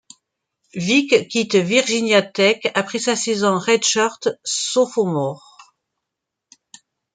[0.73, 5.75] Vick quitte Virginia Tech après sa saison redshirt sophomore.